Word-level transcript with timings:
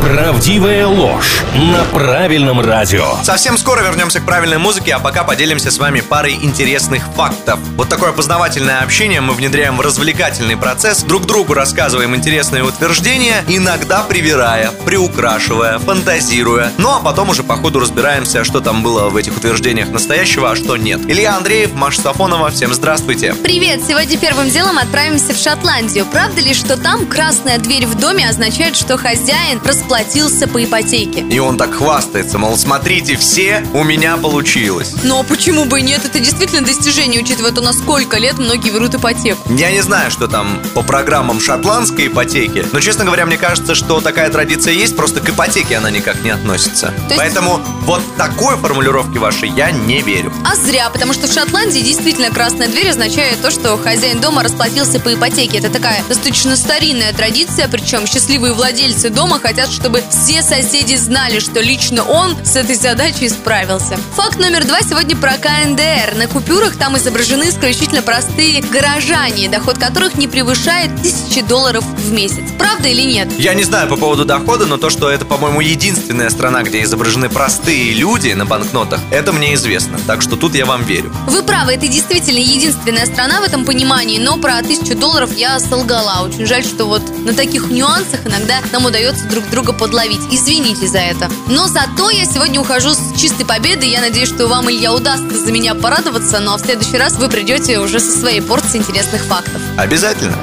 Правдивая 0.00 0.86
ложь 0.86 1.42
на 1.54 1.84
правильном 1.84 2.60
радио. 2.60 3.16
Совсем 3.24 3.58
скоро 3.58 3.82
вернемся 3.82 4.20
к 4.20 4.24
правильной 4.24 4.58
музыке, 4.58 4.94
а 4.94 4.98
пока 4.98 5.24
поделимся 5.24 5.70
с 5.70 5.78
вами 5.78 6.00
парой 6.00 6.34
интересных 6.34 7.02
фактов. 7.14 7.58
Вот 7.76 7.88
такое 7.88 8.12
познавательное 8.12 8.80
общение 8.80 9.20
мы 9.20 9.34
внедряем 9.34 9.76
в 9.76 9.80
развлекательный 9.80 10.56
процесс, 10.56 11.02
друг 11.02 11.26
другу 11.26 11.54
рассказываем 11.54 12.14
интересные 12.14 12.62
утверждения, 12.62 13.44
иногда 13.48 14.02
привирая, 14.02 14.70
приукрашивая, 14.84 15.78
фантазируя. 15.78 16.70
Ну 16.78 16.94
а 16.94 17.00
потом 17.00 17.30
уже 17.30 17.42
по 17.42 17.56
ходу 17.56 17.80
разбираемся, 17.80 18.44
что 18.44 18.60
там 18.60 18.82
было 18.82 19.08
в 19.08 19.16
этих 19.16 19.36
утверждениях 19.36 19.88
настоящего, 19.90 20.50
а 20.50 20.56
что 20.56 20.76
нет. 20.76 21.00
Илья 21.08 21.36
Андреев, 21.36 21.72
Маша 21.74 22.00
Сафонова, 22.00 22.50
всем 22.50 22.72
здравствуйте. 22.72 23.34
Привет! 23.34 23.80
Сегодня 23.86 24.16
первым 24.18 24.50
делом 24.50 24.78
отправимся 24.78 25.34
в 25.34 25.36
Шотландию. 25.36 26.06
Правда 26.06 26.40
ли, 26.40 26.54
что 26.54 26.76
там 26.76 27.06
красная 27.06 27.58
дверь 27.58 27.86
в 27.86 27.98
доме 27.98 28.28
означает, 28.28 28.76
что 28.76 28.96
хозяин 28.96 29.60
расплатился 29.90 30.48
по 30.48 30.62
ипотеке? 30.64 31.20
И 31.30 31.38
он 31.38 31.56
так 31.56 31.74
хвастается, 31.74 32.38
мол, 32.38 32.56
смотрите, 32.58 33.16
все, 33.16 33.64
у 33.72 33.84
меня 33.84 34.16
получилось. 34.16 34.92
Но 35.04 35.22
почему 35.22 35.64
бы 35.64 35.78
и 35.78 35.82
нет? 35.82 36.04
Это 36.04 36.18
действительно 36.18 36.66
достижение, 36.66 37.22
учитывая 37.22 37.52
то, 37.52 37.60
на 37.60 37.72
сколько 37.72 38.16
лет 38.18 38.36
многие 38.38 38.70
берут 38.70 38.94
ипотеку. 38.96 39.40
Я 39.56 39.70
не 39.70 39.80
знаю, 39.82 40.10
что 40.10 40.26
там 40.26 40.60
по 40.74 40.82
программам 40.82 41.40
шотландской 41.40 42.08
ипотеки, 42.08 42.66
но, 42.72 42.80
честно 42.80 43.04
говоря, 43.04 43.26
мне 43.26 43.36
кажется, 43.36 43.76
что 43.76 44.00
такая 44.00 44.28
традиция 44.28 44.72
есть, 44.74 44.96
просто 44.96 45.20
к 45.20 45.28
ипотеке 45.28 45.76
она 45.76 45.88
никак 45.90 46.20
не 46.22 46.30
относится. 46.30 46.92
есть- 47.08 47.16
Поэтому 47.16 47.60
вот 47.82 48.02
такой 48.16 48.56
формулировки 48.56 49.18
вашей 49.18 49.50
я 49.50 49.70
не 49.70 50.02
верю. 50.02 50.32
А 50.44 50.56
зря, 50.56 50.90
потому 50.90 51.12
что 51.12 51.28
в 51.28 51.32
Шотландии 51.32 51.78
действительно 51.80 52.30
красная 52.30 52.66
дверь 52.68 52.90
означает 52.90 53.40
то, 53.40 53.50
что 53.52 53.76
хозяин 53.78 54.20
дома 54.20 54.42
расплатился 54.42 54.98
по 54.98 55.14
ипотеке. 55.14 55.58
Это 55.58 55.70
такая 55.70 56.02
достаточно 56.08 56.56
старинная 56.56 57.12
традиция, 57.12 57.68
причем 57.68 58.06
счастливые 58.06 58.52
владельцы 58.52 59.10
дома 59.10 59.38
хотят, 59.38 59.70
чтобы 59.76 60.02
все 60.10 60.42
соседи 60.42 60.94
знали, 60.94 61.38
что 61.38 61.60
лично 61.60 62.02
он 62.02 62.34
с 62.44 62.56
этой 62.56 62.74
задачей 62.74 63.28
справился. 63.28 63.98
Факт 64.14 64.38
номер 64.38 64.64
два 64.64 64.80
сегодня 64.80 65.14
про 65.14 65.32
КНДР. 65.32 66.14
На 66.16 66.26
купюрах 66.28 66.76
там 66.76 66.96
изображены 66.96 67.50
исключительно 67.50 68.00
простые 68.00 68.62
горожане, 68.62 69.50
доход 69.50 69.76
которых 69.76 70.14
не 70.14 70.28
превышает 70.28 70.90
тысячи 71.02 71.42
долларов 71.42 71.84
в 71.84 72.10
месяц. 72.10 72.50
Правда 72.58 72.88
или 72.88 73.02
нет? 73.02 73.28
Я 73.38 73.52
не 73.52 73.64
знаю 73.64 73.88
по 73.88 73.96
поводу 73.96 74.24
дохода, 74.24 74.64
но 74.64 74.78
то, 74.78 74.88
что 74.88 75.10
это, 75.10 75.26
по-моему, 75.26 75.60
единственная 75.60 76.30
страна, 76.30 76.62
где 76.62 76.82
изображены 76.82 77.28
простые 77.28 77.92
люди 77.92 78.30
на 78.30 78.46
банкнотах, 78.46 79.00
это 79.10 79.32
мне 79.32 79.54
известно. 79.54 79.98
Так 80.06 80.22
что 80.22 80.36
тут 80.36 80.54
я 80.54 80.64
вам 80.64 80.84
верю. 80.84 81.12
Вы 81.26 81.42
правы, 81.42 81.74
это 81.74 81.86
действительно 81.86 82.38
единственная 82.38 83.04
страна 83.04 83.40
в 83.40 83.44
этом 83.44 83.66
понимании, 83.66 84.18
но 84.18 84.38
про 84.38 84.62
тысячу 84.62 84.96
долларов 84.96 85.36
я 85.36 85.60
солгала. 85.60 86.22
Очень 86.26 86.46
жаль, 86.46 86.64
что 86.64 86.86
вот 86.86 87.02
на 87.26 87.34
таких 87.34 87.68
нюансах 87.70 88.24
иногда 88.24 88.62
нам 88.72 88.86
удается 88.86 89.26
друг 89.26 89.48
друга 89.50 89.65
подловить. 89.72 90.22
Извините 90.30 90.86
за 90.88 90.98
это. 90.98 91.30
Но 91.48 91.66
зато 91.66 92.10
я 92.10 92.24
сегодня 92.24 92.60
ухожу 92.60 92.94
с 92.94 93.18
чистой 93.18 93.46
победой. 93.46 93.88
Я 93.88 94.00
надеюсь, 94.00 94.28
что 94.28 94.46
вам, 94.46 94.70
Илья, 94.70 94.92
удастся 94.92 95.38
за 95.38 95.52
меня 95.52 95.74
порадоваться, 95.74 96.40
но 96.40 96.56
в 96.56 96.60
следующий 96.60 96.98
раз 96.98 97.16
вы 97.16 97.28
придете 97.28 97.78
уже 97.78 98.00
со 98.00 98.16
своей 98.18 98.40
порцией 98.40 98.80
интересных 98.80 99.24
фактов. 99.24 99.60
Обязательно. 99.76 100.36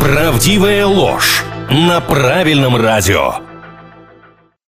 Правдивая 0.00 0.86
ложь 0.86 1.44
на 1.70 2.00
правильном 2.00 2.76
радио. 2.76 3.47